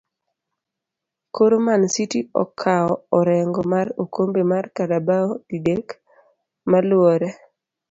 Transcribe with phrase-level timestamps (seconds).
[1.35, 5.87] koro Mancity okao orengo mar okombe mar Carabao didek
[6.69, 7.29] maluree